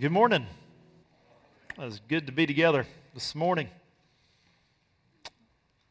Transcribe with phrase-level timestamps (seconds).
[0.00, 0.46] Good morning.
[1.76, 3.68] It's good to be together this morning.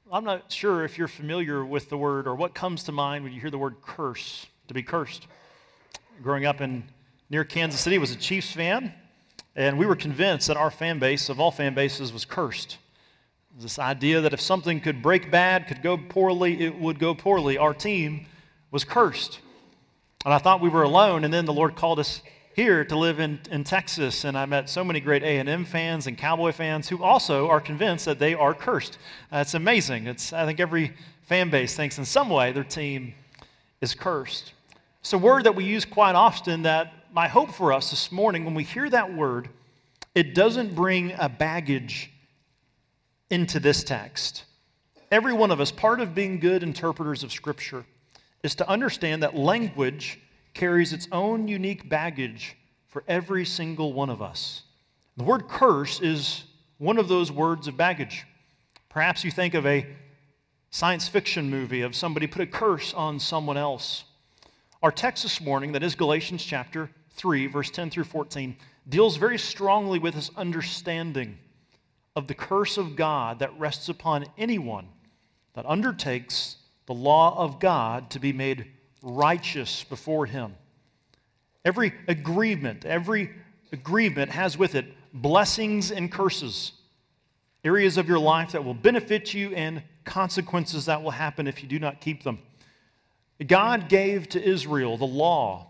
[0.09, 3.33] I'm not sure if you're familiar with the word or what comes to mind when
[3.33, 5.27] you hear the word curse, to be cursed.
[6.23, 6.85] Growing up in
[7.29, 8.93] near Kansas City was a Chiefs fan,
[9.57, 12.77] and we were convinced that our fan base, of all fan bases, was cursed.
[13.59, 17.57] This idea that if something could break bad, could go poorly, it would go poorly.
[17.57, 18.27] Our team
[18.71, 19.39] was cursed.
[20.23, 22.21] And I thought we were alone, and then the Lord called us
[22.57, 26.17] here to live in, in Texas, and I met so many great A&M fans and
[26.17, 28.97] Cowboy fans who also are convinced that they are cursed.
[29.31, 30.07] Uh, it's amazing.
[30.07, 33.13] It's, I think every fan base thinks in some way their team
[33.79, 34.53] is cursed.
[35.01, 38.43] It's a word that we use quite often that my hope for us this morning,
[38.43, 39.49] when we hear that word,
[40.15, 42.11] it doesn't bring a baggage
[43.29, 44.45] into this text.
[45.11, 47.85] Every one of us, part of being good interpreters of Scripture
[48.41, 50.19] is to understand that language
[50.57, 52.57] carries its own unique baggage
[52.87, 54.63] for every single one of us.
[55.15, 56.45] The word curse is
[56.79, 58.25] one of those words of baggage.
[58.89, 59.85] Perhaps you think of a
[60.71, 64.03] science fiction movie of somebody put a curse on someone else.
[64.81, 68.57] Our text this morning, that is Galatians chapter 3, verse 10 through 14,
[68.89, 71.37] deals very strongly with this understanding
[72.15, 74.87] of the curse of God that rests upon anyone
[75.53, 80.55] that undertakes the law of God to be made righteous before Him.
[81.65, 83.31] Every agreement, every
[83.71, 86.73] agreement has with it blessings and curses,
[87.63, 91.67] areas of your life that will benefit you and consequences that will happen if you
[91.67, 92.39] do not keep them.
[93.45, 95.67] God gave to Israel the law,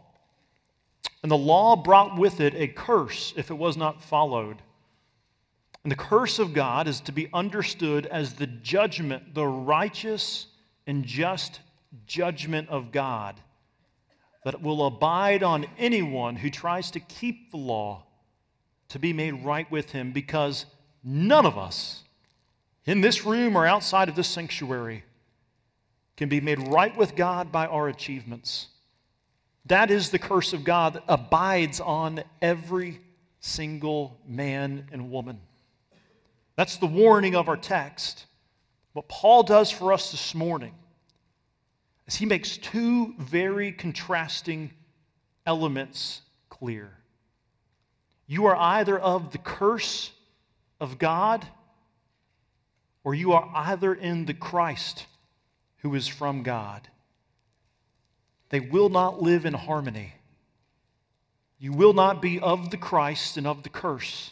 [1.23, 4.61] and the law brought with it a curse if it was not followed.
[5.83, 10.47] And the curse of God is to be understood as the judgment, the righteous
[10.85, 11.59] and just
[12.05, 13.39] judgment of God
[14.43, 18.03] that will abide on anyone who tries to keep the law
[18.89, 20.65] to be made right with him because
[21.03, 22.03] none of us
[22.85, 25.03] in this room or outside of this sanctuary
[26.15, 28.67] can be made right with God by our achievements.
[29.65, 33.01] That is the curse of God that abides on every
[33.41, 35.39] single man and woman.
[36.55, 38.25] That's the warning of our text.
[38.93, 40.73] What Paul does for us this morning
[42.07, 44.71] as he makes two very contrasting
[45.45, 46.91] elements clear.
[48.27, 50.11] You are either of the curse
[50.79, 51.45] of God
[53.03, 55.05] or you are either in the Christ
[55.77, 56.87] who is from God.
[58.49, 60.13] They will not live in harmony.
[61.59, 64.31] You will not be of the Christ and of the curse.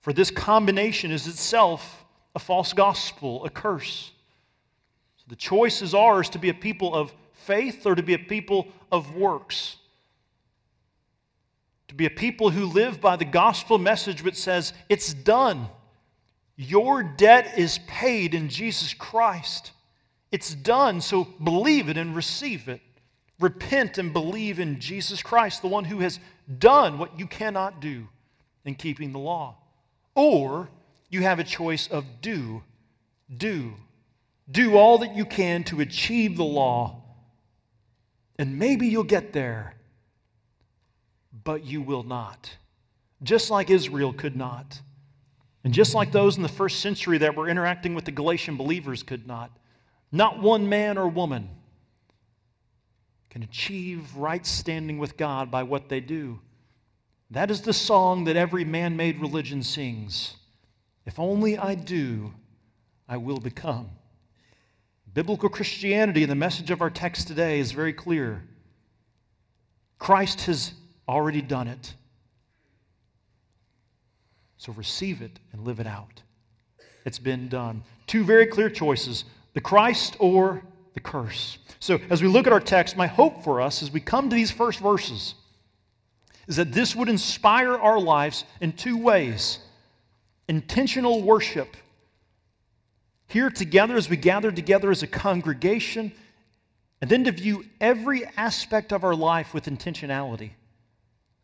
[0.00, 4.12] For this combination is itself a false gospel, a curse.
[5.28, 8.68] The choice is ours to be a people of faith or to be a people
[8.90, 9.76] of works.
[11.88, 15.68] To be a people who live by the gospel message which says, It's done.
[16.56, 19.72] Your debt is paid in Jesus Christ.
[20.32, 22.80] It's done, so believe it and receive it.
[23.38, 26.18] Repent and believe in Jesus Christ, the one who has
[26.58, 28.08] done what you cannot do
[28.64, 29.56] in keeping the law.
[30.14, 30.68] Or
[31.08, 32.62] you have a choice of do,
[33.36, 33.74] do,
[34.50, 37.02] do all that you can to achieve the law,
[38.38, 39.74] and maybe you'll get there,
[41.44, 42.56] but you will not.
[43.22, 44.80] Just like Israel could not.
[45.64, 49.02] And just like those in the first century that were interacting with the Galatian believers
[49.02, 49.50] could not.
[50.12, 51.50] Not one man or woman
[53.28, 56.40] can achieve right standing with God by what they do.
[57.30, 60.36] That is the song that every man made religion sings.
[61.04, 62.32] If only I do,
[63.06, 63.90] I will become.
[65.14, 68.42] Biblical Christianity, and the message of our text today is very clear.
[69.98, 70.72] Christ has
[71.08, 71.94] already done it.
[74.58, 76.22] So receive it and live it out.
[77.04, 77.82] It's been done.
[78.06, 79.24] Two very clear choices
[79.54, 80.62] the Christ or
[80.94, 81.58] the curse.
[81.80, 84.36] So, as we look at our text, my hope for us as we come to
[84.36, 85.34] these first verses
[86.48, 89.60] is that this would inspire our lives in two ways
[90.48, 91.76] intentional worship
[93.28, 96.12] here together as we gather together as a congregation,
[97.00, 100.50] and then to view every aspect of our life with intentionality.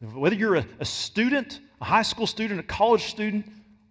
[0.00, 3.46] Whether you're a, a student, a high school student, a college student,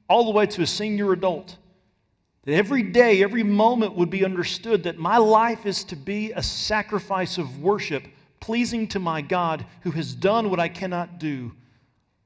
[0.10, 1.57] all the way to a senior adult,
[2.44, 6.44] that every day, every moment would be understood that my life is to be a
[6.44, 8.04] sacrifice of worship,
[8.40, 11.54] pleasing to my God who has done what I cannot do,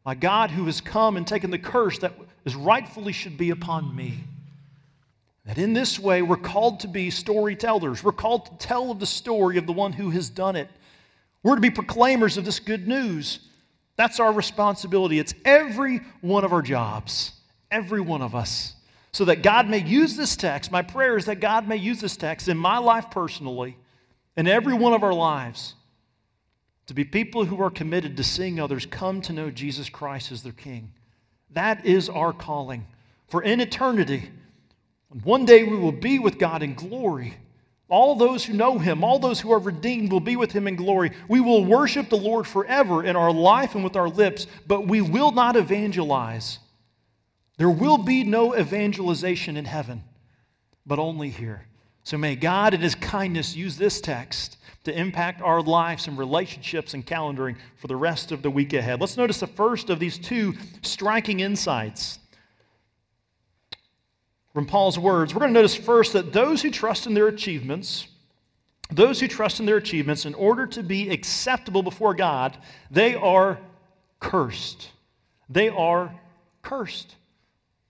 [0.05, 2.13] my God who has come and taken the curse that
[2.45, 4.23] is rightfully should be upon me.
[5.47, 8.03] That in this way, we're called to be storytellers.
[8.03, 10.67] We're called to tell of the story of the one who has done it.
[11.41, 13.39] We're to be proclaimers of this good news.
[13.95, 15.19] That's our responsibility.
[15.19, 17.31] It's every one of our jobs,
[17.71, 18.75] every one of us.
[19.13, 22.17] So that God may use this text, my prayer is that God may use this
[22.17, 23.77] text in my life personally,
[24.35, 25.75] in every one of our lives,
[26.87, 30.43] to be people who are committed to seeing others come to know Jesus Christ as
[30.43, 30.91] their King.
[31.51, 32.85] That is our calling.
[33.29, 34.29] For in eternity,
[35.23, 37.35] one day we will be with God in glory.
[37.89, 40.75] All those who know him, all those who are redeemed, will be with him in
[40.75, 41.11] glory.
[41.29, 44.99] We will worship the Lord forever in our life and with our lips, but we
[44.99, 46.59] will not evangelize.
[47.57, 50.03] There will be no evangelization in heaven,
[50.85, 51.65] but only here.
[52.03, 56.93] So may God, in his kindness, use this text to impact our lives and relationships
[56.93, 58.99] and calendaring for the rest of the week ahead.
[58.99, 62.19] Let's notice the first of these two striking insights
[64.57, 68.07] from Paul's words, we're going to notice first that those who trust in their achievements,
[68.89, 72.57] those who trust in their achievements in order to be acceptable before God,
[72.89, 73.59] they are
[74.19, 74.89] cursed.
[75.47, 76.11] They are
[76.63, 77.17] cursed.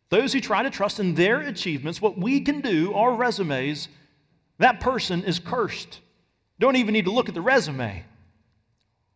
[0.10, 3.88] Those who try to trust in their achievements, what we can do, our resumes,
[4.58, 6.02] that person is cursed.
[6.60, 8.04] Don't even need to look at the resume.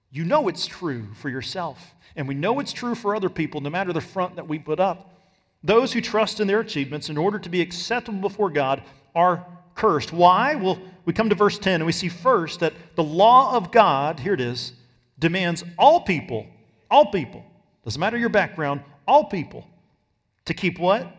[0.09, 1.95] You know it's true for yourself.
[2.15, 4.79] And we know it's true for other people, no matter the front that we put
[4.79, 5.09] up.
[5.63, 8.83] Those who trust in their achievements in order to be acceptable before God
[9.15, 10.11] are cursed.
[10.11, 10.55] Why?
[10.55, 14.19] Well, we come to verse 10 and we see first that the law of God,
[14.19, 14.73] here it is,
[15.19, 16.47] demands all people,
[16.89, 17.43] all people,
[17.83, 19.67] doesn't matter your background, all people,
[20.45, 21.15] to keep what?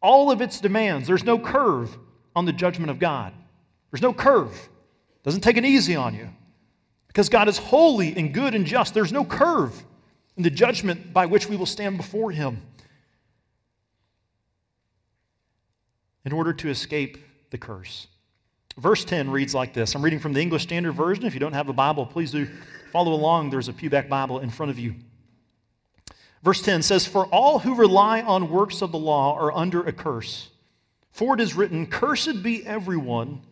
[0.00, 1.06] All of its demands.
[1.06, 1.96] There's no curve
[2.36, 3.32] on the judgment of God.
[3.90, 4.68] There's no curve.
[5.22, 6.28] Doesn't take it easy on you.
[7.06, 8.92] Because God is holy and good and just.
[8.92, 9.84] There's no curve
[10.36, 12.60] in the judgment by which we will stand before Him.
[16.24, 17.18] In order to escape
[17.50, 18.06] the curse.
[18.76, 19.94] Verse 10 reads like this.
[19.94, 21.26] I'm reading from the English Standard Version.
[21.26, 22.48] If you don't have a Bible, please do
[22.92, 23.50] follow along.
[23.50, 24.94] There's a pewback Bible in front of you.
[26.42, 29.92] Verse 10 says, For all who rely on works of the law are under a
[29.92, 30.50] curse.
[31.10, 33.42] For it is written, Cursed be everyone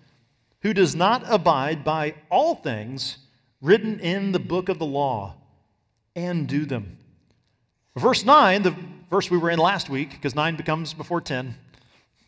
[0.60, 3.18] who does not abide by all things
[3.60, 5.36] written in the book of the law
[6.16, 6.98] and do them.
[7.96, 8.74] Verse 9, the
[9.10, 11.54] verse we were in last week, because 9 becomes before 10,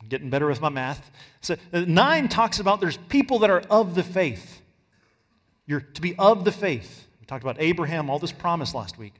[0.09, 1.11] getting better with my math.
[1.41, 4.61] So, uh, nine talks about there's people that are of the faith.
[5.67, 7.07] You're to be of the faith.
[7.21, 9.15] We talked about Abraham, all this promise last week.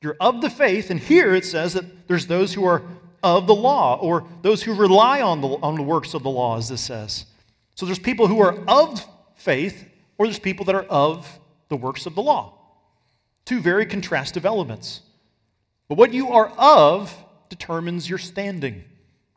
[0.00, 2.82] You're of the faith, and here it says that there's those who are
[3.22, 6.58] of the law, or those who rely on the, on the works of the law,
[6.58, 7.24] as this says.
[7.74, 9.86] So there's people who are of faith,
[10.18, 12.58] or there's people that are of the works of the law.
[13.46, 15.00] Two very contrastive elements.
[15.88, 17.14] But what you are of
[17.48, 18.84] determines your standing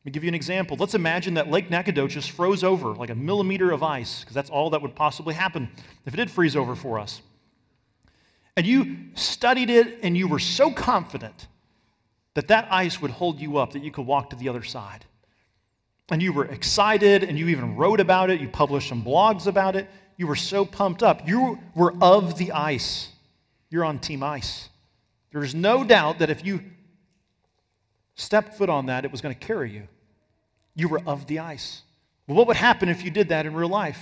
[0.07, 0.77] me give you an example.
[0.79, 4.69] Let's imagine that Lake Nacogdoches froze over like a millimeter of ice, because that's all
[4.69, 5.69] that would possibly happen
[6.05, 7.21] if it did freeze over for us.
[8.55, 11.47] And you studied it and you were so confident
[12.35, 15.03] that that ice would hold you up, that you could walk to the other side.
[16.09, 19.75] And you were excited and you even wrote about it, you published some blogs about
[19.75, 19.89] it.
[20.15, 21.27] You were so pumped up.
[21.27, 23.09] You were of the ice.
[23.69, 24.69] You're on Team Ice.
[25.33, 26.61] There's no doubt that if you
[28.15, 29.89] stepped foot on that, it was going to carry you
[30.77, 31.81] you were of the ice.
[32.27, 33.99] Well, what would happen if you did that in real life?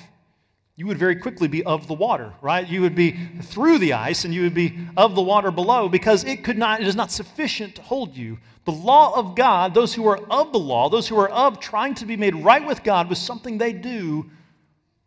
[0.75, 2.67] You would very quickly be of the water, right?
[2.67, 6.25] You would be through the ice and you would be of the water below because
[6.25, 8.37] it could not, it is not sufficient to hold you.
[8.65, 11.93] The law of God, those who are of the law, those who are of trying
[11.95, 14.29] to be made right with God with something they do,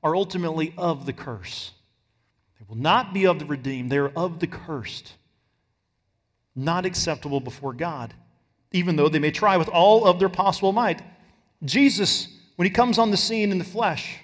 [0.03, 1.73] are ultimately of the curse.
[2.59, 5.13] They will not be of the redeemed, they are of the cursed.
[6.57, 8.15] Not acceptable before God,
[8.73, 11.03] even though they may try with all of their possible might.
[11.65, 14.19] Jesus, when he comes on the scene in the flesh,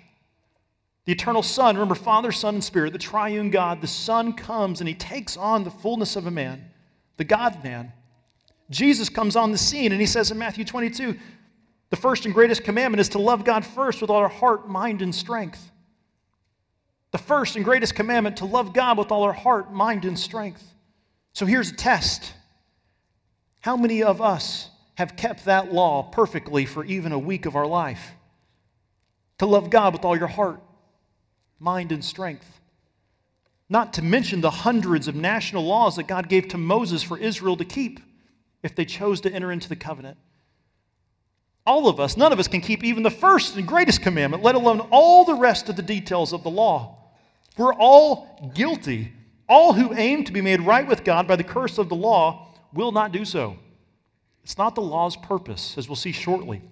[1.04, 4.88] the eternal Son, remember, Father, Son, and Spirit, the triune God, the Son comes and
[4.88, 6.64] he takes on the fullness of a man,
[7.16, 7.92] the God man.
[8.70, 11.18] Jesus comes on the scene and he says in Matthew 22,
[11.90, 15.02] the first and greatest commandment is to love God first with all our heart, mind,
[15.02, 15.70] and strength.
[17.10, 20.64] The first and greatest commandment to love God with all our heart, mind, and strength.
[21.32, 22.32] So here's a test.
[23.60, 27.66] How many of us have kept that law perfectly for even a week of our
[27.66, 28.12] life.
[29.38, 30.60] To love God with all your heart,
[31.58, 32.60] mind, and strength.
[33.68, 37.56] Not to mention the hundreds of national laws that God gave to Moses for Israel
[37.56, 38.00] to keep
[38.62, 40.16] if they chose to enter into the covenant.
[41.66, 44.54] All of us, none of us can keep even the first and greatest commandment, let
[44.54, 46.98] alone all the rest of the details of the law.
[47.56, 49.12] We're all guilty.
[49.48, 52.54] All who aim to be made right with God by the curse of the law
[52.72, 53.56] will not do so.
[54.44, 56.62] It's not the law's purpose, as we'll see shortly.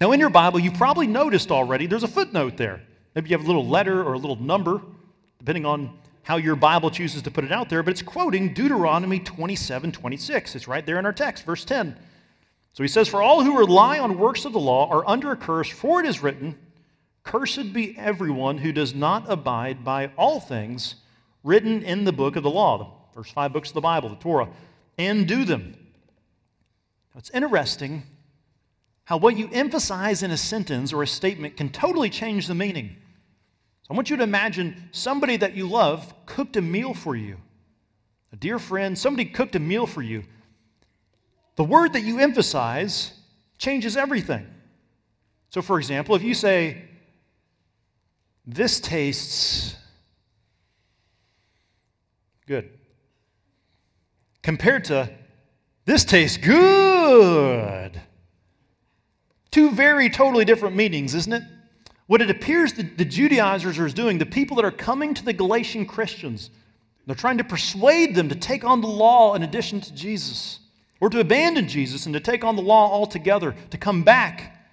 [0.00, 2.82] Now, in your Bible, you probably noticed already there's a footnote there.
[3.14, 4.80] Maybe you have a little letter or a little number,
[5.38, 9.20] depending on how your Bible chooses to put it out there, but it's quoting Deuteronomy
[9.20, 10.56] 27 26.
[10.56, 11.96] It's right there in our text, verse 10.
[12.72, 15.36] So he says, For all who rely on works of the law are under a
[15.36, 16.58] curse, for it is written,
[17.22, 20.96] Cursed be everyone who does not abide by all things
[21.42, 24.16] written in the book of the law, the first five books of the Bible, the
[24.16, 24.48] Torah,
[24.98, 25.76] and do them.
[27.16, 28.02] It's interesting
[29.04, 32.96] how what you emphasize in a sentence or a statement can totally change the meaning.
[33.82, 37.36] So I want you to imagine somebody that you love cooked a meal for you.
[38.32, 40.24] A dear friend, somebody cooked a meal for you.
[41.56, 43.12] The word that you emphasize
[43.58, 44.46] changes everything.
[45.50, 46.82] So, for example, if you say,
[48.46, 49.76] This tastes
[52.46, 52.70] good,
[54.42, 55.10] compared to,
[55.84, 56.93] This tastes good.
[59.50, 61.42] Two very totally different meanings, isn't it?
[62.06, 65.32] What it appears that the Judaizers are doing, the people that are coming to the
[65.32, 66.50] Galatian Christians,
[67.06, 70.58] they're trying to persuade them to take on the law in addition to Jesus,
[71.00, 74.66] or to abandon Jesus and to take on the law altogether, to come back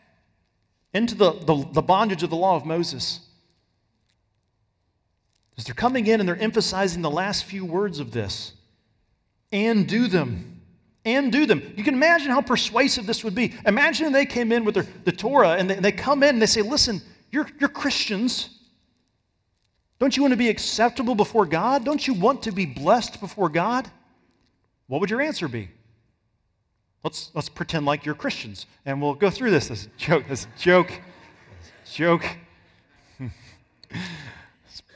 [0.93, 3.19] into the, the, the bondage of the law of Moses.
[5.57, 8.53] As they're coming in and they're emphasizing the last few words of this
[9.51, 10.50] and do them
[11.05, 11.73] and do them.
[11.75, 13.53] You can imagine how persuasive this would be.
[13.65, 16.47] Imagine they came in with their, the Torah and they, they come in and they
[16.47, 18.59] say, Listen, you're, you're Christians.
[19.99, 21.85] Don't you want to be acceptable before God?
[21.85, 23.89] Don't you want to be blessed before God?
[24.87, 25.69] What would your answer be?
[27.03, 30.25] Let's, let's pretend like you're Christians and we'll go through this as a joke.
[30.29, 30.91] As a joke.
[31.91, 32.25] joke.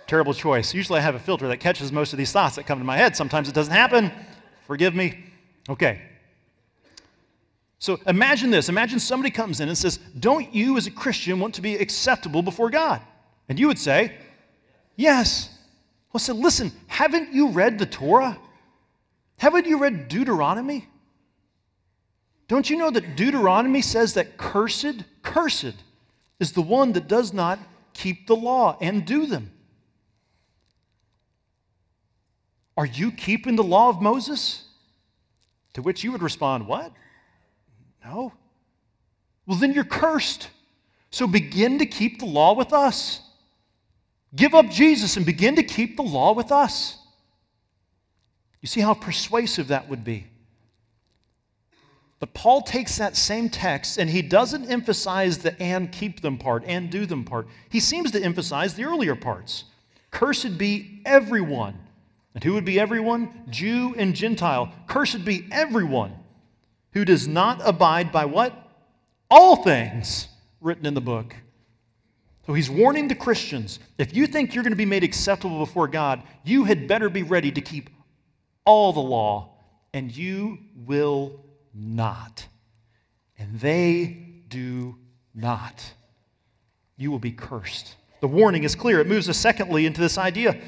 [0.08, 0.74] terrible choice.
[0.74, 2.98] Usually I have a filter that catches most of these thoughts that come to my
[2.98, 3.16] head.
[3.16, 4.12] Sometimes it doesn't happen.
[4.68, 5.25] Forgive me.
[5.70, 6.02] Okay.
[7.80, 8.70] So imagine this.
[8.70, 12.42] Imagine somebody comes in and says, Don't you as a Christian want to be acceptable
[12.42, 13.02] before God?
[13.50, 14.14] And you would say,
[14.96, 15.50] Yes.
[16.12, 18.38] Well, I said, Listen, haven't you read the Torah?
[19.38, 20.88] Haven't you read Deuteronomy?
[22.48, 25.76] Don't you know that Deuteronomy says that cursed, cursed
[26.40, 27.60] is the one that does not
[27.94, 29.52] keep the law and do them?
[32.78, 34.64] Are you keeping the law of Moses?
[35.76, 36.92] To which you would respond, What?
[38.04, 38.34] No.
[39.46, 40.50] Well, then you're cursed.
[41.12, 43.22] So begin to keep the law with us.
[44.36, 46.98] Give up Jesus and begin to keep the law with us.
[48.62, 50.28] You see how persuasive that would be.
[52.20, 56.64] But Paul takes that same text and he doesn't emphasize the and keep them part
[56.66, 57.48] and do them part.
[57.70, 59.66] He seems to emphasize the earlier parts.
[60.12, 61.78] Cursed be everyone.
[62.36, 63.46] And who would be everyone?
[63.50, 64.72] Jew and Gentile.
[64.88, 66.14] Cursed be everyone
[66.92, 68.54] who does not abide by what?
[69.32, 70.28] All things
[70.60, 71.34] written in the book.
[72.46, 75.88] So he's warning the Christians if you think you're going to be made acceptable before
[75.88, 77.90] God, you had better be ready to keep
[78.66, 79.56] all the law,
[79.94, 82.46] and you will not.
[83.40, 84.98] And they do
[85.34, 85.84] not.
[86.98, 87.96] You will be cursed.
[88.22, 89.00] The warning is clear.
[89.00, 90.60] It moves us, secondly, into this idea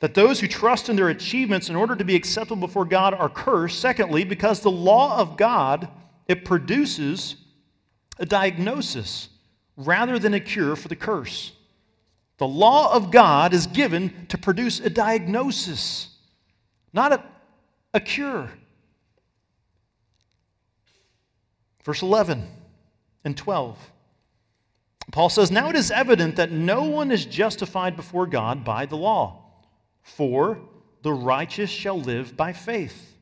[0.00, 3.28] that those who trust in their achievements in order to be acceptable before God are
[3.28, 3.80] cursed.
[3.80, 5.88] Secondly, because the law of God,
[6.28, 7.36] it produces
[8.18, 9.28] a diagnosis
[9.76, 11.52] rather than a cure for the curse.
[12.38, 16.08] The law of God is given to produce a diagnosis,
[16.92, 17.24] not a,
[17.94, 18.50] a cure.
[21.84, 22.46] Verse 11
[23.24, 23.78] and 12.
[25.12, 28.96] Paul says, Now it is evident that no one is justified before God by the
[28.96, 29.45] law.
[30.06, 30.60] For
[31.02, 33.16] the righteous shall live by faith.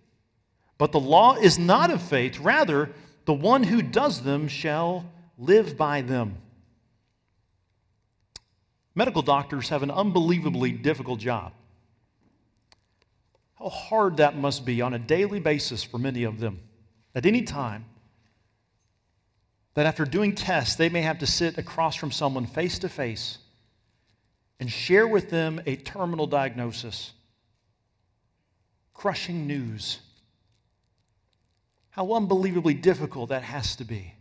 [0.76, 2.90] But the law is not of faith, rather,
[3.24, 6.36] the one who does them shall live by them.
[8.94, 11.52] Medical doctors have an unbelievably difficult job.
[13.58, 16.60] How hard that must be on a daily basis for many of them.
[17.14, 17.86] At any time,
[19.72, 23.38] that after doing tests, they may have to sit across from someone face to face
[24.60, 27.12] and share with them a terminal diagnosis.
[28.92, 30.00] Crushing news.
[31.90, 34.14] How unbelievably difficult that has to be.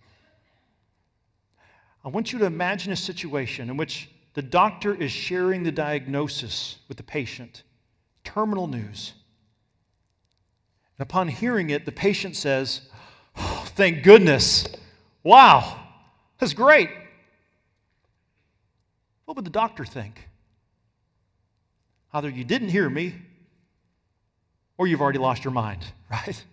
[2.03, 6.77] I want you to imagine a situation in which the doctor is sharing the diagnosis
[6.87, 7.63] with the patient,
[8.23, 9.13] terminal news.
[10.97, 12.81] And upon hearing it, the patient says,
[13.37, 14.67] oh, Thank goodness.
[15.23, 15.79] Wow,
[16.37, 16.89] that's great.
[19.25, 20.27] What would the doctor think?
[22.13, 23.15] Either you didn't hear me
[24.77, 26.43] or you've already lost your mind, right?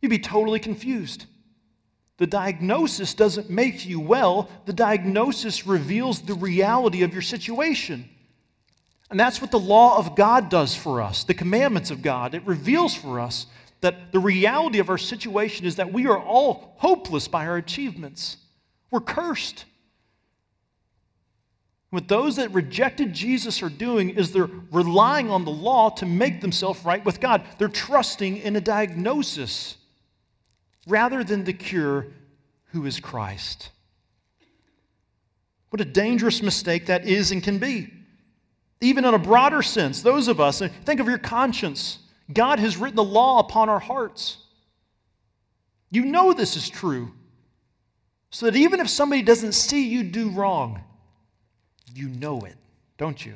[0.00, 1.26] You'd be totally confused.
[2.18, 8.08] The diagnosis doesn't make you well, the diagnosis reveals the reality of your situation.
[9.10, 12.34] And that's what the law of God does for us, the commandments of God.
[12.34, 13.46] It reveals for us
[13.80, 18.36] that the reality of our situation is that we are all hopeless by our achievements.
[18.90, 19.64] We're cursed.
[21.90, 26.40] What those that rejected Jesus are doing is they're relying on the law to make
[26.40, 27.42] themselves right with God.
[27.56, 29.76] They're trusting in a diagnosis
[30.86, 32.08] rather than the cure,
[32.72, 33.70] who is Christ.
[35.70, 37.92] What a dangerous mistake that is and can be.
[38.80, 41.98] Even in a broader sense, those of us, think of your conscience.
[42.32, 44.38] God has written the law upon our hearts.
[45.90, 47.12] You know this is true.
[48.30, 50.82] So that even if somebody doesn't see you do wrong,
[51.94, 52.56] you know it,
[52.96, 53.34] don't you?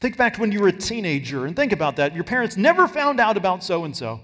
[0.00, 2.14] Think back when you were a teenager and think about that.
[2.14, 4.20] Your parents never found out about so and so.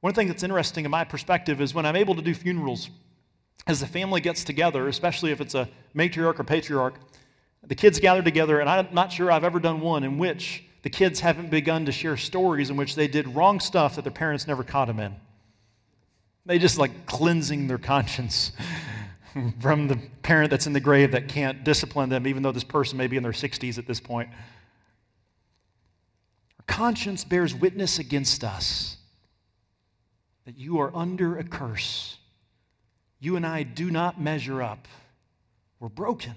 [0.00, 2.90] One thing that's interesting in my perspective is when I'm able to do funerals,
[3.66, 6.96] as the family gets together, especially if it's a matriarch or patriarch,
[7.66, 10.90] the kids gather together, and I'm not sure I've ever done one in which the
[10.90, 14.46] kids haven't begun to share stories in which they did wrong stuff that their parents
[14.46, 15.14] never caught them in.
[16.44, 18.52] They just like cleansing their conscience
[19.60, 22.98] from the parent that's in the grave that can't discipline them, even though this person
[22.98, 24.28] may be in their 60s at this point.
[26.58, 28.96] Our conscience bears witness against us
[30.44, 32.18] that you are under a curse.
[33.18, 34.86] You and I do not measure up.
[35.80, 36.34] We're broken.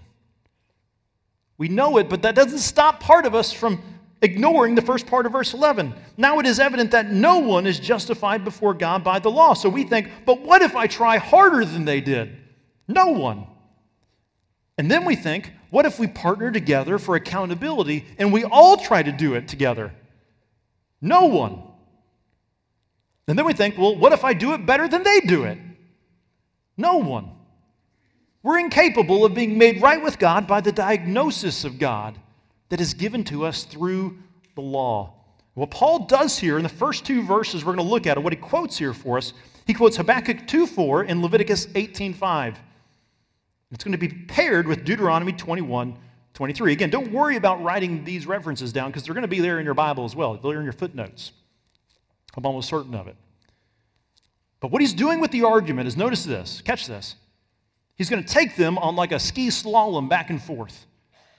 [1.58, 3.82] We know it, but that doesn't stop part of us from
[4.22, 5.94] ignoring the first part of verse 11.
[6.16, 9.54] Now it is evident that no one is justified before God by the law.
[9.54, 12.38] So we think, but what if I try harder than they did?
[12.88, 13.48] No one.
[14.78, 19.04] And then we think, what if we partner together for accountability and we all try
[19.04, 19.92] to do it together?
[21.02, 21.64] No one.
[23.28, 25.58] And then we think, well, what if I do it better than they do it?
[26.78, 27.32] No one.
[28.44, 32.18] We're incapable of being made right with God by the diagnosis of God
[32.70, 34.18] that is given to us through
[34.56, 35.14] the law.
[35.56, 38.32] What Paul does here in the first two verses we're going to look at, what
[38.32, 39.34] he quotes here for us,
[39.66, 42.56] he quotes Habakkuk 2:4 and Leviticus 18:5.
[43.72, 45.98] It's going to be paired with Deuteronomy 21,
[46.34, 46.72] 23.
[46.72, 49.66] Again, don't worry about writing these references down because they're going to be there in
[49.66, 50.36] your Bible as well.
[50.36, 51.32] They're in your footnotes.
[52.36, 53.16] I'm almost certain of it.
[54.60, 57.16] But what he's doing with the argument is notice this, catch this.
[57.96, 60.86] He's going to take them on like a ski slalom back and forth.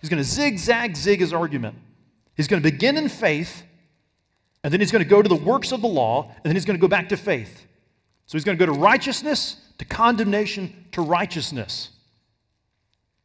[0.00, 1.76] He's going to zigzag zig his argument.
[2.36, 3.64] He's going to begin in faith,
[4.62, 6.64] and then he's going to go to the works of the law, and then he's
[6.64, 7.64] going to go back to faith.
[8.26, 11.90] So he's going to go to righteousness, to condemnation, to righteousness.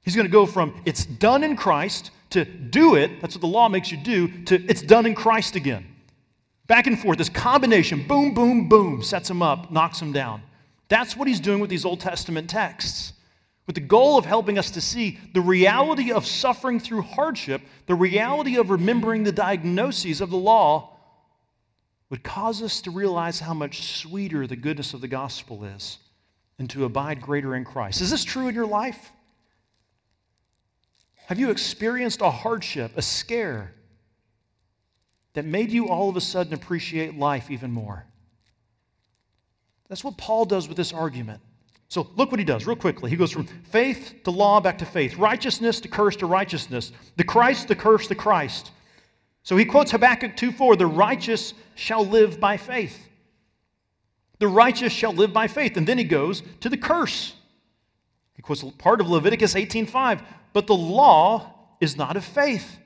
[0.04, 3.48] He's going to go from it's done in Christ to do it, that's what the
[3.48, 5.86] law makes you do, to it's done in Christ again.
[6.68, 10.42] Back and forth, this combination, boom, boom, boom, sets him up, knocks him down.
[10.88, 13.14] That's what he's doing with these Old Testament texts,
[13.68, 17.96] with the goal of helping us to see the reality of suffering through hardship, the
[17.96, 20.98] reality of remembering the diagnoses of the law
[22.10, 25.98] would cause us to realize how much sweeter the goodness of the gospel is
[26.60, 28.02] and to abide greater in Christ.
[28.02, 29.12] Is this true in your life?
[31.28, 33.74] Have you experienced a hardship, a scare?
[35.34, 38.06] that made you all of a sudden appreciate life even more.
[39.90, 41.42] That's what Paul does with this argument.
[41.90, 43.10] So look what he does real quickly.
[43.10, 47.24] He goes from faith to law back to faith, righteousness to curse to righteousness, the
[47.24, 48.72] Christ the curse to Christ.
[49.44, 53.08] So he quotes Habakkuk 2:4, the righteous shall live by faith.
[54.40, 55.78] The righteous shall live by faith.
[55.78, 57.34] And then he goes to the curse.
[58.34, 60.22] He quotes part of Leviticus 18:5,
[60.54, 62.80] but the law is not of faith.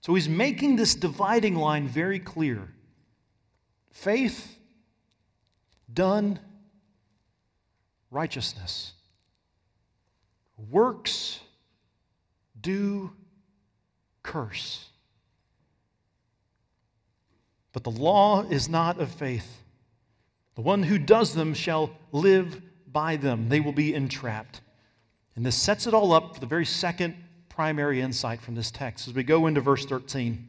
[0.00, 2.68] So he's making this dividing line very clear.
[3.90, 4.58] Faith,
[5.92, 6.38] done,
[8.10, 8.92] righteousness.
[10.70, 11.40] Works,
[12.60, 13.12] do,
[14.22, 14.88] curse.
[17.72, 19.62] But the law is not of faith.
[20.54, 22.62] The one who does them shall live
[22.94, 23.50] by them.
[23.50, 24.62] They will be entrapped.
[25.36, 27.14] And this sets it all up for the very second
[27.50, 30.48] primary insight from this text as we go into verse 13.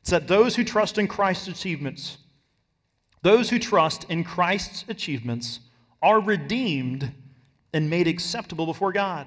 [0.00, 2.18] It's that those who trust in Christ's achievements,
[3.22, 5.58] those who trust in Christ's achievements,
[6.00, 7.12] are redeemed
[7.72, 9.26] and made acceptable before God.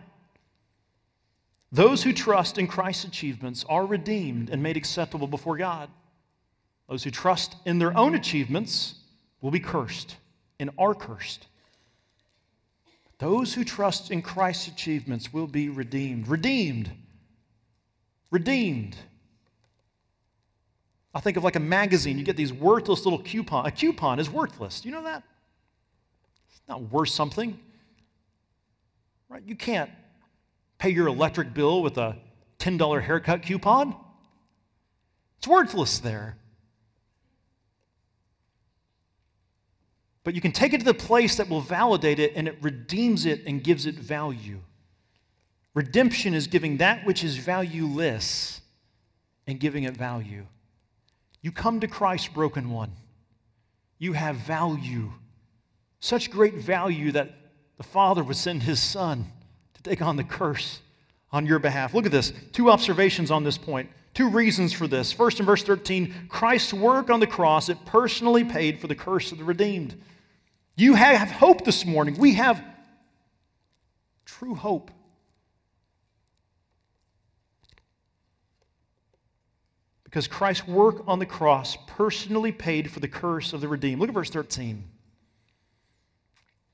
[1.71, 5.89] Those who trust in Christ's achievements are redeemed and made acceptable before God.
[6.89, 8.95] Those who trust in their own achievements
[9.41, 10.17] will be cursed
[10.60, 11.47] and are cursed.
[13.21, 16.27] Those who trust in Christ's achievements will be redeemed.
[16.27, 16.91] Redeemed
[18.31, 18.95] redeemed.
[21.13, 22.17] I think of like a magazine.
[22.17, 23.65] You get these worthless little coupon.
[23.65, 24.79] A coupon is worthless.
[24.79, 25.23] Do you know that?
[26.49, 27.60] It's not worth something.
[29.27, 29.43] Right?
[29.45, 29.91] You can't
[30.77, 32.17] pay your electric bill with a
[32.60, 33.95] $10 haircut coupon.
[35.38, 36.38] It's worthless there.
[40.23, 43.25] But you can take it to the place that will validate it and it redeems
[43.25, 44.60] it and gives it value.
[45.73, 48.62] Redemption is giving that which is valueless
[49.47, 50.45] and giving it value.
[51.41, 52.91] You come to Christ, broken one.
[53.97, 55.12] You have value.
[55.99, 57.31] Such great value that
[57.77, 59.31] the Father would send his Son
[59.73, 60.81] to take on the curse
[61.31, 61.93] on your behalf.
[61.93, 62.34] Look at this.
[62.51, 63.89] Two observations on this point.
[64.13, 65.12] Two reasons for this.
[65.12, 69.32] First, in verse 13, Christ's work on the cross, it personally paid for the curse
[69.32, 69.95] of the redeemed.
[70.76, 72.17] You have hope this morning.
[72.17, 72.63] We have
[74.26, 74.91] true hope.
[80.04, 84.02] Because Christ's work on the cross personally paid for the curse of the redeemed.
[84.02, 84.84] Look at verse 13.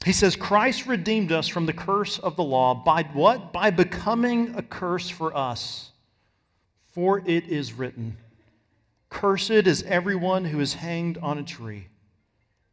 [0.05, 3.53] He says, Christ redeemed us from the curse of the law by what?
[3.53, 5.91] By becoming a curse for us.
[6.97, 8.17] For it is written,
[9.11, 11.89] Cursed is everyone who is hanged on a tree.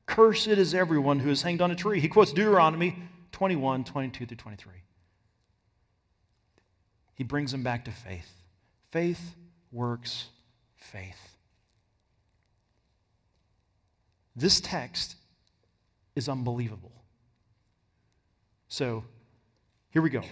[0.06, 2.00] Cursed is everyone who is hanged on a tree.
[2.00, 2.96] He quotes Deuteronomy
[3.32, 4.72] 21, 22 through 23.
[7.16, 8.32] He brings them back to faith.
[8.92, 9.34] Faith
[9.70, 10.28] works
[10.78, 11.37] faith.
[14.34, 15.16] This text
[16.16, 16.92] is unbelievable.
[18.68, 19.04] So,
[19.90, 20.22] here we go.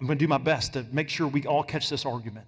[0.00, 2.46] I'm going to do my best to make sure we all catch this argument.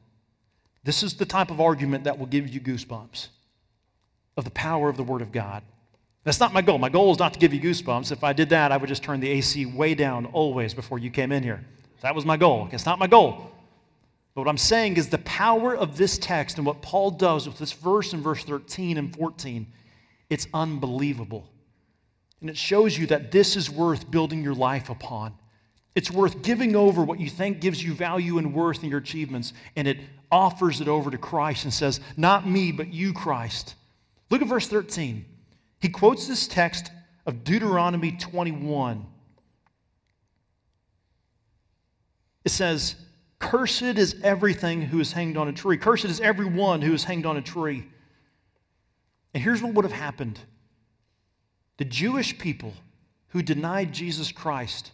[0.85, 3.29] This is the type of argument that will give you goosebumps
[4.37, 5.63] of the power of the Word of God.
[6.25, 6.79] That's not my goal.
[6.79, 8.13] My goal is not to give you goosebumps.
[8.13, 11.11] If I did that, I would just turn the AC way down always before you
[11.11, 11.65] came in here.
[12.03, 12.69] That was my goal.
[12.73, 13.51] It's not my goal.
[14.35, 17.59] But what I'm saying is the power of this text and what Paul does with
[17.59, 19.67] this verse in verse 13 and 14,
[20.29, 21.51] it's unbelievable.
[22.41, 25.35] And it shows you that this is worth building your life upon.
[25.95, 29.53] It's worth giving over what you think gives you value and worth in your achievements,
[29.77, 29.99] and it
[30.31, 33.75] offers it over to Christ and says, Not me, but you, Christ.
[34.31, 35.25] Look at verse 13.
[35.81, 36.93] He quotes this text
[37.27, 39.07] of Deuteronomy 21.
[42.45, 42.95] It says,
[43.39, 45.79] Cursed is everything who is hanged on a tree.
[45.79, 47.87] Cursed is everyone who is hanged on a tree.
[49.35, 50.39] And here's what would have happened
[51.79, 52.75] the Jewish people
[53.29, 54.93] who denied Jesus Christ,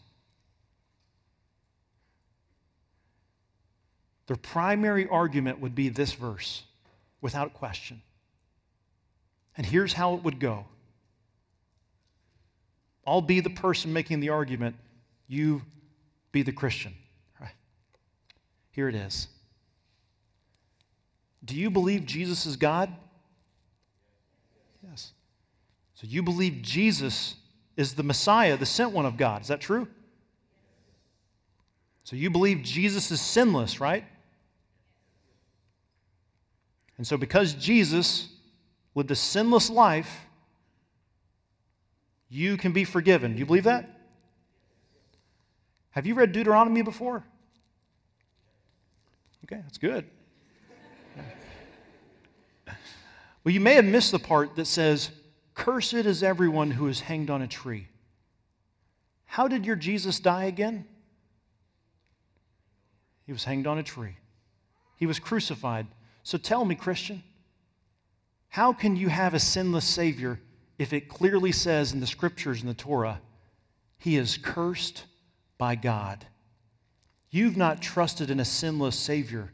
[4.26, 6.64] their primary argument would be this verse,
[7.20, 8.02] without question.
[9.56, 10.66] And here's how it would go
[13.06, 14.74] I'll be the person making the argument,
[15.28, 15.62] you
[16.32, 16.92] be the Christian.
[17.40, 17.54] Right?
[18.72, 19.28] Here it is.
[21.44, 22.92] Do you believe Jesus is God?
[24.82, 25.12] Yes.
[25.94, 27.36] So you believe Jesus
[27.76, 29.42] is the Messiah, the sent one of God.
[29.42, 29.86] Is that true?
[32.02, 34.04] So you believe Jesus is sinless, right?
[36.98, 38.28] And so because Jesus
[38.94, 40.26] lived a sinless life,
[42.28, 43.34] you can be forgiven.
[43.34, 43.88] Do you believe that?
[45.90, 47.24] Have you read Deuteronomy before?
[49.44, 50.04] Okay, that's good.
[52.66, 55.10] well, you may have missed the part that says,
[55.54, 57.86] Cursed is everyone who is hanged on a tree.
[59.24, 60.84] How did your Jesus die again?
[63.24, 64.16] He was hanged on a tree,
[64.96, 65.86] he was crucified.
[66.26, 67.22] So tell me, Christian,
[68.48, 70.40] how can you have a sinless Savior
[70.76, 73.20] if it clearly says in the scriptures in the Torah,
[73.96, 75.04] He is cursed
[75.56, 76.26] by God?
[77.30, 79.52] You've not trusted in a sinless Savior,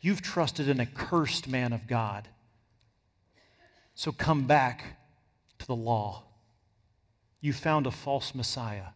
[0.00, 2.26] you've trusted in a cursed man of God.
[3.94, 4.96] So come back
[5.58, 6.22] to the law.
[7.42, 8.86] You found a false Messiah.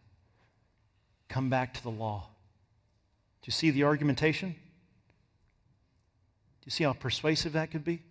[1.29, 2.29] Come back to the law.
[3.43, 4.55] Do you see the argumentation?
[6.61, 8.03] Do you see how persuasive that could be?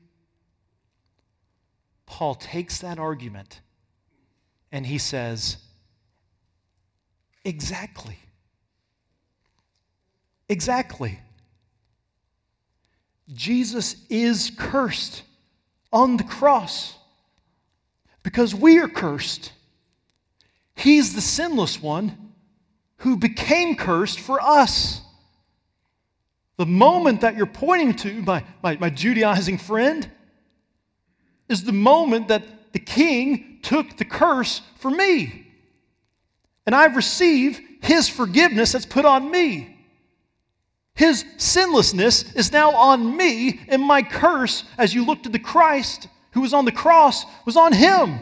[2.07, 3.61] Paul takes that argument
[4.73, 5.59] and he says,
[7.45, 8.19] Exactly.
[10.49, 11.21] Exactly.
[13.33, 15.23] Jesus is cursed
[15.93, 16.97] on the cross
[18.23, 19.53] because we are cursed.
[20.75, 22.33] He's the sinless one
[22.99, 25.03] who became cursed for us.
[26.61, 30.07] The moment that you're pointing to, my, my, my Judaizing friend,
[31.49, 35.47] is the moment that the king took the curse for me.
[36.67, 39.75] And I've received his forgiveness that's put on me.
[40.93, 46.09] His sinlessness is now on me, and my curse, as you look to the Christ,
[46.33, 48.19] who was on the cross was on him.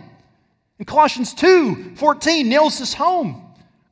[0.78, 3.47] And Colossians 2 14 nails this home.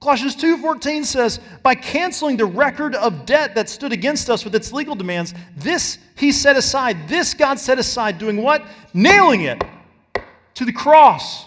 [0.06, 4.72] Colossians 2:14 says, "By canceling the record of debt that stood against us with its
[4.72, 7.08] legal demands, this he set aside.
[7.08, 8.64] This God set aside, doing what?
[8.94, 9.64] Nailing it
[10.54, 11.46] to the cross.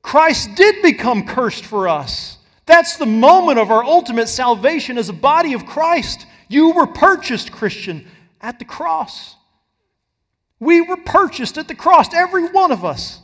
[0.00, 2.38] Christ did become cursed for us.
[2.66, 6.26] That's the moment of our ultimate salvation as a body of Christ.
[6.46, 8.06] You were purchased, Christian,
[8.40, 9.34] at the cross.
[10.60, 13.18] We were purchased at the cross, every one of us.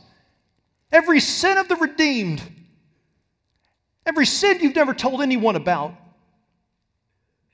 [0.91, 2.41] Every sin of the redeemed
[4.07, 5.93] Every sin you've never told anyone about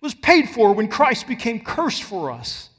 [0.02, 2.70] was paid for when Christ became cursed for us.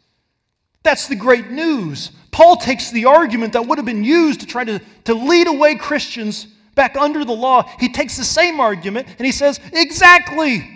[0.84, 2.12] That's the great news.
[2.30, 5.74] Paul takes the argument that would have been used to try to, to lead away
[5.74, 7.68] Christians back under the law.
[7.80, 10.70] He takes the same argument and he says, Exactly.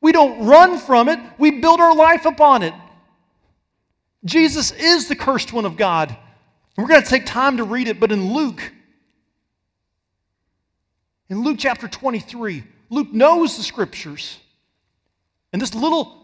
[0.00, 2.74] We don't run from it, we build our life upon it.
[4.24, 6.16] Jesus is the cursed one of God.
[6.76, 8.72] We're going to take time to read it, but in Luke,
[11.28, 14.38] in Luke chapter 23, Luke knows the scriptures.
[15.52, 16.22] And this little,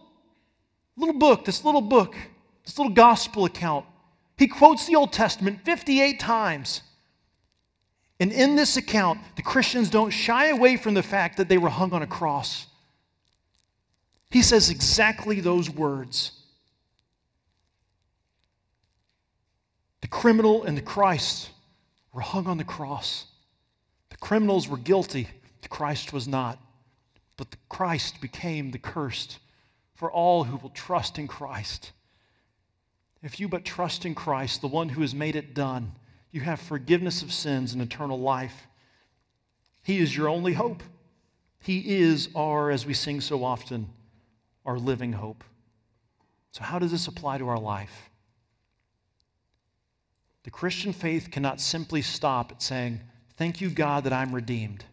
[0.96, 2.14] little book, this little book,
[2.64, 3.84] this little gospel account,
[4.36, 6.82] he quotes the Old Testament 58 times.
[8.20, 11.68] And in this account, the Christians don't shy away from the fact that they were
[11.68, 12.66] hung on a cross.
[14.30, 16.32] He says exactly those words.
[20.00, 21.50] The criminal and the Christ
[22.12, 23.26] were hung on the cross
[24.20, 25.28] criminals were guilty,
[25.72, 26.58] Christ was not.
[27.38, 29.38] But the Christ became the cursed
[29.94, 31.92] for all who will trust in Christ.
[33.22, 35.92] If you but trust in Christ, the one who has made it done,
[36.30, 38.68] you have forgiveness of sins and eternal life.
[39.82, 40.82] He is your only hope.
[41.58, 43.88] He is our, as we sing so often,
[44.66, 45.42] our living hope.
[46.50, 48.10] So, how does this apply to our life?
[50.44, 53.00] The Christian faith cannot simply stop at saying,
[53.36, 54.84] Thank you, God, that I'm redeemed.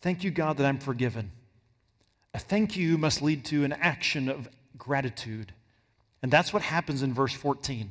[0.00, 1.30] Thank you, God, that I'm forgiven.
[2.34, 5.52] A thank you must lead to an action of gratitude.
[6.22, 7.90] And that's what happens in verse 14.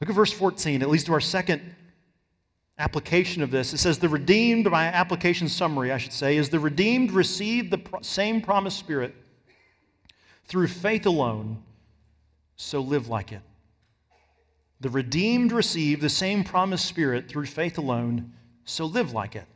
[0.00, 0.82] Look at verse 14.
[0.82, 1.60] It leads to our second
[2.78, 3.72] application of this.
[3.72, 7.78] It says, The redeemed, my application summary, I should say, is the redeemed receive the
[7.78, 9.14] pro- same promised spirit
[10.46, 11.62] through faith alone,
[12.56, 13.42] so live like it.
[14.80, 18.32] The redeemed receive the same promised spirit through faith alone,
[18.64, 19.46] so live like it.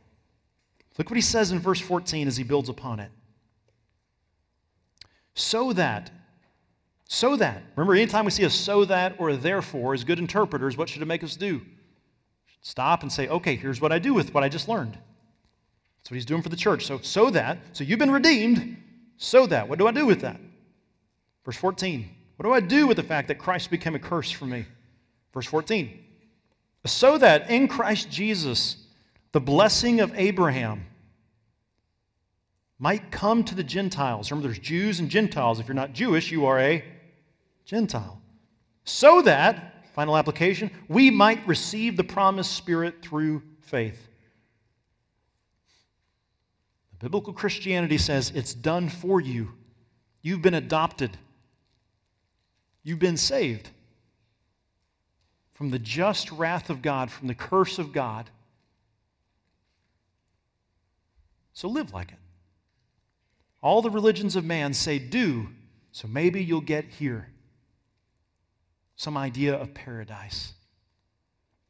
[0.97, 3.11] Look what he says in verse 14 as he builds upon it.
[5.33, 6.11] So that,
[7.07, 10.77] so that, remember, anytime we see a so that or a therefore, as good interpreters,
[10.77, 11.61] what should it make us do?
[12.61, 14.93] Stop and say, okay, here's what I do with what I just learned.
[14.93, 16.85] That's what he's doing for the church.
[16.85, 18.77] So, so that, so you've been redeemed,
[19.17, 19.67] so that.
[19.67, 20.39] What do I do with that?
[21.43, 22.09] Verse 14.
[22.37, 24.65] What do I do with the fact that Christ became a curse for me?
[25.33, 25.99] Verse 14.
[26.85, 28.84] So that in Christ Jesus,
[29.35, 30.85] the blessing of Abraham
[32.79, 34.31] might come to the Gentiles.
[34.31, 35.59] Remember, there's Jews and Gentiles.
[35.59, 36.81] If you're not Jewish, you are a
[37.65, 38.21] Gentile.
[38.85, 44.07] So that, final application, we might receive the promised Spirit through faith.
[46.99, 49.51] Biblical Christianity says it's done for you.
[50.21, 51.17] You've been adopted,
[52.83, 53.69] you've been saved
[55.55, 58.29] from the just wrath of God, from the curse of God.
[61.55, 62.19] So live like it.
[63.63, 65.47] All the religions of man say do,
[65.91, 67.29] so maybe you'll get here.
[68.97, 70.53] Some idea of paradise.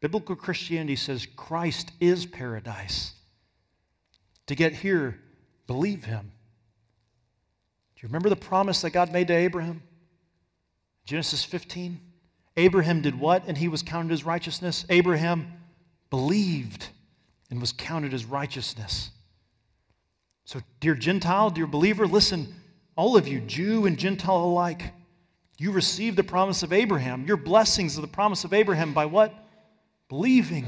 [0.02, 3.14] Biblical Christianity says Christ is paradise.
[4.48, 5.20] To get here,
[5.68, 6.32] believe him.
[7.96, 9.84] Do you remember the promise that God made to Abraham?
[11.06, 12.00] Genesis 15.
[12.58, 14.86] Abraham did what and he was counted as righteousness?
[14.90, 15.54] Abraham
[16.10, 16.90] believed
[17.52, 19.12] and was counted as righteousness.
[20.46, 22.54] So, dear Gentile, dear believer, listen,
[22.96, 24.94] all of you, Jew and Gentile alike,
[25.58, 27.26] you received the promise of Abraham.
[27.26, 29.34] Your blessings of the promise of Abraham by what?
[30.08, 30.68] Believing.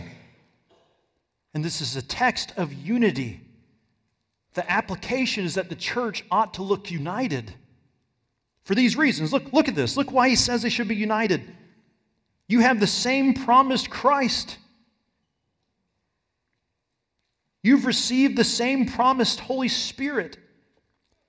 [1.53, 3.39] And this is a text of unity.
[4.55, 7.53] The application is that the church ought to look united.
[8.63, 9.95] For these reasons, look, look at this.
[9.95, 11.43] Look why he says they should be united.
[12.47, 14.57] You have the same promised Christ.
[17.63, 20.37] You've received the same promised Holy Spirit.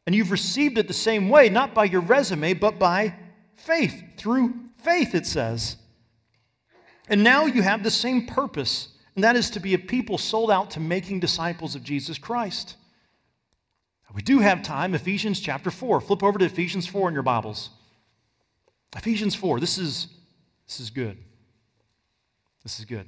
[0.06, 3.14] And you've received it the same way, not by your resume, but by
[3.56, 4.02] faith.
[4.16, 5.76] Through faith, it says.
[7.08, 10.50] And now you have the same purpose, and that is to be a people sold
[10.50, 12.76] out to making disciples of Jesus Christ.
[14.14, 16.00] We do have time, Ephesians chapter 4.
[16.00, 17.70] Flip over to Ephesians 4 in your Bibles.
[18.96, 19.60] Ephesians 4.
[19.60, 20.08] This is,
[20.66, 21.18] this is good.
[22.62, 23.06] This is good.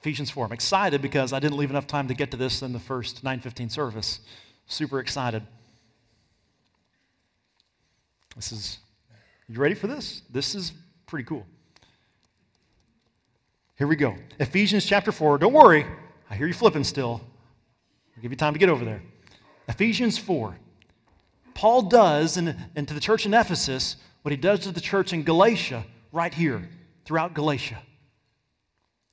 [0.00, 0.46] Ephesians 4.
[0.46, 3.24] I'm excited because I didn't leave enough time to get to this in the first
[3.24, 4.20] 915 service.
[4.66, 5.42] Super excited.
[8.36, 8.78] This is,
[9.48, 10.22] you ready for this?
[10.30, 10.72] This is
[11.06, 11.44] pretty cool.
[13.76, 14.14] Here we go.
[14.38, 15.38] Ephesians chapter 4.
[15.38, 15.84] Don't worry,
[16.30, 17.20] I hear you flipping still.
[18.16, 19.02] I'll give you time to get over there.
[19.68, 20.56] Ephesians 4.
[21.54, 25.12] Paul does, and, and to the church in Ephesus, what he does to the church
[25.12, 26.68] in Galatia, right here,
[27.04, 27.78] throughout Galatia.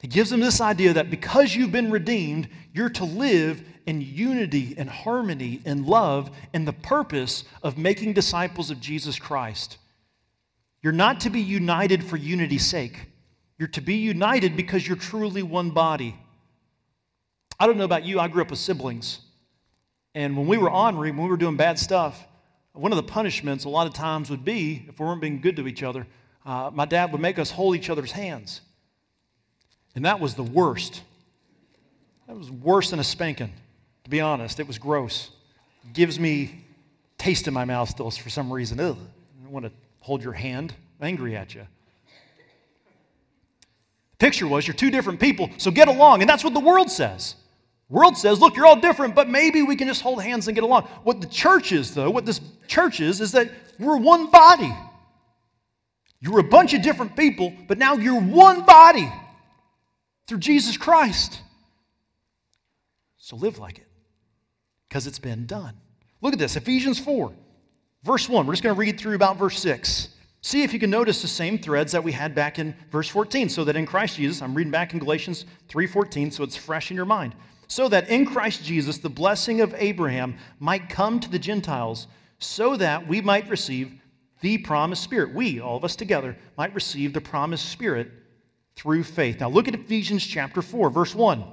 [0.06, 4.76] He gives them this idea that because you've been redeemed, you're to live in unity
[4.78, 9.80] and harmony and love and the purpose of making disciples of Jesus Christ.
[10.84, 13.08] You're not to be united for unity's sake.
[13.58, 16.16] You're to be united because you're truly one body.
[17.60, 19.22] I don't know about you, I grew up with siblings.
[20.14, 22.28] And when we were ornery, when we were doing bad stuff,
[22.74, 25.56] one of the punishments a lot of times would be, if we weren't being good
[25.56, 26.06] to each other,
[26.46, 28.62] uh, my dad would make us hold each other's hands.
[29.96, 31.02] And that was the worst.
[32.28, 33.54] That was worse than a spanking,
[34.04, 34.60] to be honest.
[34.60, 35.30] It was gross.
[35.94, 36.64] Gives me
[37.18, 38.80] taste in my mouth still for some reason.
[38.80, 40.74] Ugh, I don't want to hold your hand.
[41.00, 41.66] I'm angry at you.
[44.12, 46.22] The picture was you're two different people, so get along.
[46.22, 47.36] And that's what the world says.
[47.88, 50.64] World says, look, you're all different, but maybe we can just hold hands and get
[50.64, 50.84] along.
[51.04, 54.74] What the church is, though, what this church is, is that we're one body.
[56.20, 59.12] You're a bunch of different people, but now you're one body
[60.28, 61.42] through Jesus Christ.
[63.18, 63.88] So live like it
[64.88, 65.76] because it's been done.
[66.22, 67.32] Look at this Ephesians 4,
[68.04, 68.46] verse 1.
[68.46, 70.10] We're just going to read through about verse 6.
[70.42, 73.50] See if you can notice the same threads that we had back in verse 14.
[73.50, 76.96] So that in Christ Jesus, I'm reading back in Galatians 3:14, so it's fresh in
[76.96, 77.34] your mind.
[77.68, 82.06] So that in Christ Jesus the blessing of Abraham might come to the Gentiles,
[82.38, 84.00] so that we might receive
[84.42, 85.34] the promised Spirit.
[85.34, 88.12] We, all of us together, might receive the promised Spirit
[88.76, 89.40] through faith.
[89.40, 91.44] Now look at Ephesians chapter 4, verse 1.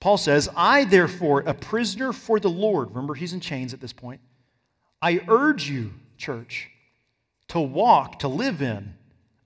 [0.00, 3.92] Paul says, I, therefore, a prisoner for the Lord, remember he's in chains at this
[3.92, 4.20] point,
[5.00, 6.70] I urge you, church,
[7.48, 8.94] to walk, to live in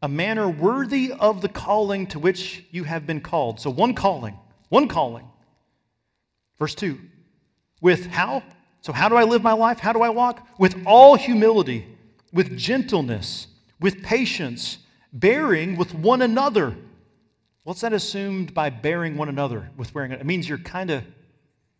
[0.02, 3.60] a manner worthy of the calling to which you have been called.
[3.60, 5.28] So, one calling, one calling.
[6.58, 6.98] Verse 2
[7.80, 8.42] with how?
[8.80, 9.78] So, how do I live my life?
[9.78, 10.46] How do I walk?
[10.58, 11.86] With all humility,
[12.32, 13.48] with gentleness,
[13.80, 14.78] with patience
[15.12, 16.76] bearing with one another.
[17.64, 20.20] What's that assumed by bearing one another with wearing it?
[20.20, 21.04] It means you're kind of,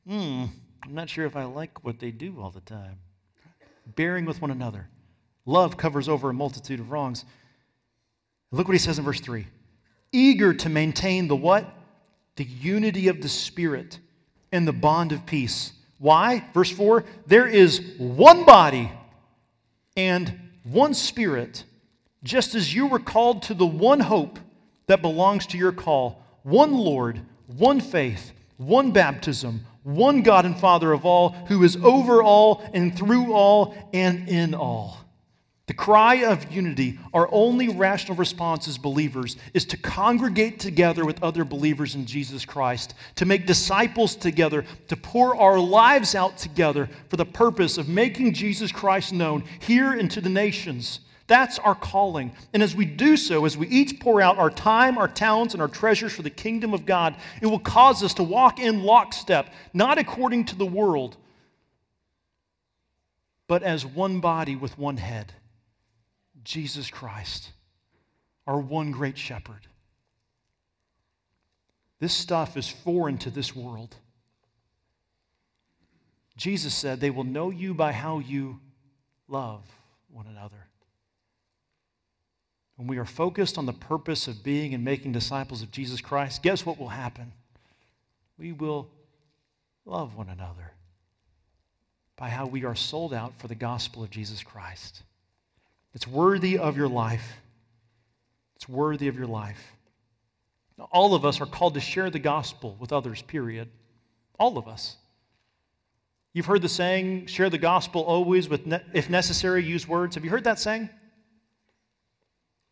[0.07, 0.47] hmm,
[0.85, 2.99] I'm not sure if I like what they do all the time.
[3.95, 4.89] Bearing with one another.
[5.45, 7.25] Love covers over a multitude of wrongs.
[8.51, 9.47] Look what he says in verse 3
[10.13, 11.73] eager to maintain the what?
[12.37, 13.99] The unity of the Spirit
[14.53, 15.73] and the bond of peace.
[15.99, 16.45] Why?
[16.55, 18.91] Verse 4 there is one body
[19.97, 21.65] and one Spirit
[22.27, 24.39] just as you were called to the one hope
[24.87, 30.93] that belongs to your call one Lord, one faith, one baptism, one God and Father
[30.93, 34.99] of all, who is over all and through all and in all.
[35.67, 41.21] The cry of unity, our only rational response as believers, is to congregate together with
[41.25, 46.89] other believers in Jesus Christ, to make disciples together, to pour our lives out together
[47.09, 51.01] for the purpose of making Jesus Christ known here and to the nations.
[51.27, 52.33] That's our calling.
[52.53, 55.61] And as we do so, as we each pour out our time, our talents, and
[55.61, 59.53] our treasures for the kingdom of God, it will cause us to walk in lockstep,
[59.73, 61.17] not according to the world,
[63.49, 65.33] but as one body with one head
[66.45, 67.51] Jesus Christ,
[68.47, 69.67] our one great shepherd.
[71.99, 73.97] This stuff is foreign to this world.
[76.37, 78.61] Jesus said, They will know you by how you
[79.27, 79.63] love
[80.09, 80.69] one another.
[82.77, 86.43] When we are focused on the purpose of being and making disciples of Jesus Christ,
[86.43, 87.33] guess what will happen?
[88.39, 88.89] We will
[89.87, 90.73] love one another
[92.17, 95.03] by how we are sold out for the gospel of Jesus Christ.
[95.95, 97.39] It's worthy of your life.
[98.57, 99.73] It's worthy of your life.
[100.79, 103.69] Now, all of us are called to share the gospel with others, period.
[104.39, 104.97] All of us.
[106.35, 110.15] You've heard the saying, share the gospel always, with ne- if necessary, use words.
[110.17, 110.91] Have you heard that saying?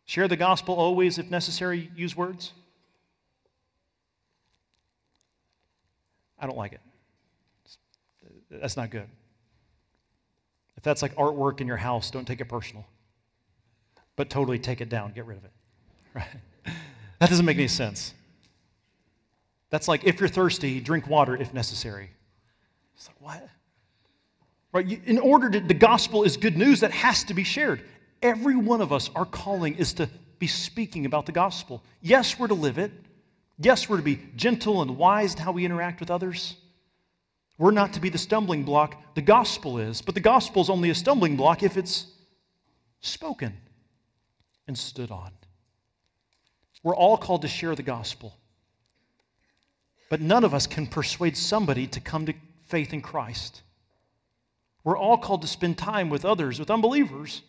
[0.05, 2.53] Share the gospel always, if necessary, use words.
[6.39, 6.81] I don't like it.
[8.51, 9.07] That's not good.
[10.77, 12.85] If that's like artwork in your house, don't take it personal.
[14.15, 15.51] But totally take it down, get rid of it.
[16.15, 16.27] Right?
[17.19, 18.13] That doesn't make any sense.
[19.69, 22.09] That's like if you're thirsty, drink water if necessary.
[22.95, 23.49] It's like, what?
[24.71, 25.01] Right?
[25.05, 27.81] In order to, the gospel is good news that has to be shared.
[28.25, 30.09] Every one of us, our calling is to
[30.39, 31.83] be speaking about the gospel.
[32.01, 32.91] Yes, we're to live it.
[33.59, 36.55] Yes, we're to be gentle and wise in how we interact with others.
[37.59, 38.99] We're not to be the stumbling block.
[39.13, 42.07] The gospel is, but the gospel is only a stumbling block if it's
[42.99, 43.53] spoken
[44.67, 45.31] and stood on.
[46.81, 48.35] We're all called to share the gospel.
[50.09, 53.61] But none of us can persuade somebody to come to faith in Christ.
[54.83, 57.43] We're all called to spend time with others, with unbelievers,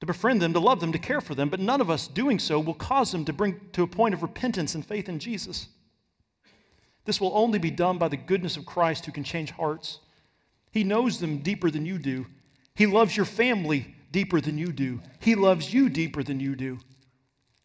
[0.00, 2.38] to befriend them, to love them, to care for them, but none of us doing
[2.38, 5.68] so will cause them to bring to a point of repentance and faith in Jesus.
[7.04, 10.00] This will only be done by the goodness of Christ who can change hearts.
[10.70, 12.26] He knows them deeper than you do.
[12.74, 15.00] He loves your family deeper than you do.
[15.20, 16.78] He loves you deeper than you do.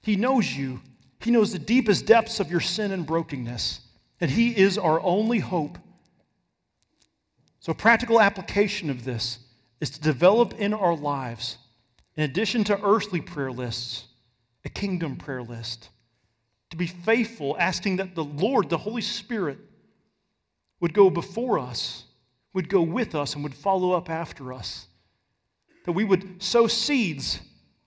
[0.01, 0.79] He knows you.
[1.19, 3.81] He knows the deepest depths of your sin and brokenness.
[4.19, 5.77] And He is our only hope.
[7.59, 9.39] So, practical application of this
[9.79, 11.57] is to develop in our lives,
[12.15, 14.05] in addition to earthly prayer lists,
[14.65, 15.89] a kingdom prayer list
[16.71, 19.59] to be faithful, asking that the Lord, the Holy Spirit,
[20.79, 22.05] would go before us,
[22.53, 24.87] would go with us, and would follow up after us.
[25.85, 27.39] That we would sow seeds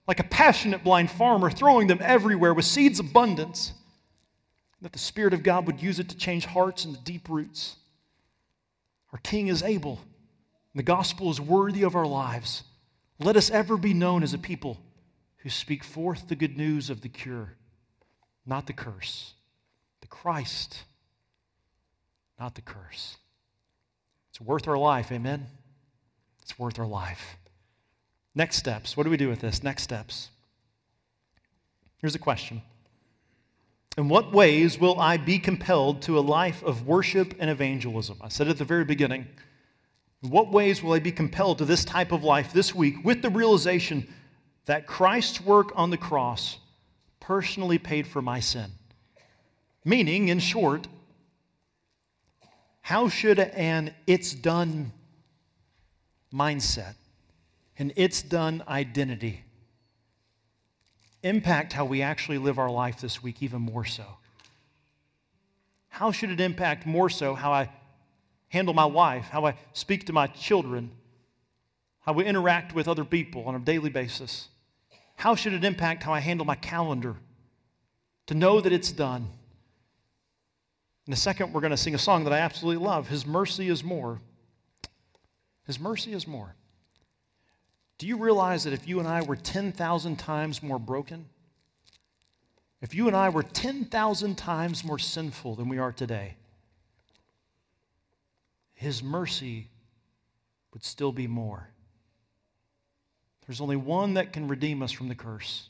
[0.07, 3.73] like a passionate blind farmer, throwing them everywhere with seeds abundance.
[4.81, 7.77] That the Spirit of God would use it to change hearts and the deep roots.
[9.11, 9.99] Our King is able.
[10.73, 12.63] And the gospel is worthy of our lives.
[13.19, 14.79] Let us ever be known as a people
[15.37, 17.55] who speak forth the good news of the cure
[18.45, 19.33] not the curse.
[20.01, 20.83] The Christ,
[22.39, 23.17] not the curse.
[24.29, 25.47] It's worth our life, amen?
[26.41, 27.37] It's worth our life.
[28.35, 28.95] Next steps.
[28.95, 29.63] What do we do with this?
[29.63, 30.29] Next steps.
[31.97, 32.61] Here's a question
[33.97, 38.17] In what ways will I be compelled to a life of worship and evangelism?
[38.21, 39.27] I said at the very beginning.
[40.23, 43.21] In what ways will I be compelled to this type of life this week with
[43.21, 44.07] the realization
[44.65, 46.57] that Christ's work on the cross
[47.19, 48.71] personally paid for my sin.
[49.83, 50.87] Meaning, in short,
[52.81, 54.91] how should an it's done
[56.33, 56.95] mindset,
[57.77, 59.45] an it's done identity
[61.25, 64.05] impact how we actually live our life this week even more so?
[65.89, 67.69] How should it impact more so how I
[68.49, 70.91] handle my wife, how I speak to my children,
[72.01, 74.49] how we interact with other people on a daily basis?
[75.15, 77.15] How should it impact how I handle my calendar?
[78.27, 79.29] To know that it's done.
[81.07, 83.69] In a second, we're going to sing a song that I absolutely love His mercy
[83.69, 84.19] is more.
[85.65, 86.55] His mercy is more.
[87.97, 91.25] Do you realize that if you and I were 10,000 times more broken,
[92.81, 96.35] if you and I were 10,000 times more sinful than we are today,
[98.75, 99.69] His mercy
[100.73, 101.69] would still be more.
[103.47, 105.69] There's only one that can redeem us from the curse.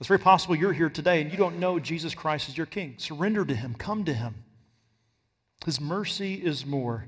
[0.00, 2.94] It's very possible you're here today and you don't know Jesus Christ as your King.
[2.98, 4.34] Surrender to Him, come to Him.
[5.64, 7.06] His mercy is more.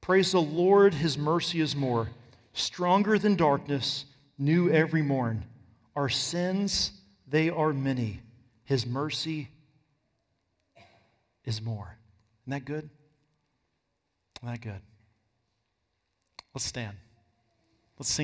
[0.00, 2.10] Praise the Lord, His mercy is more.
[2.52, 4.04] Stronger than darkness,
[4.38, 5.44] new every morn.
[5.96, 6.92] Our sins,
[7.26, 8.20] they are many.
[8.64, 9.48] His mercy
[11.44, 11.96] is more.
[12.42, 12.90] Isn't that good?
[14.44, 14.82] Isn't that good?
[16.52, 16.98] Let's stand.
[17.98, 18.22] Let's sing.